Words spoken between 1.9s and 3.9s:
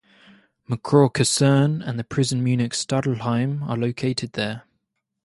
the Prison Munich Stadelheim are